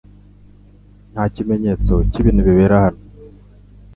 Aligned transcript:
Nta 1.11 1.23
kimenyetso 1.35 1.93
cyibintu 2.11 2.41
bibera 2.47 2.75
hano. 2.83 3.01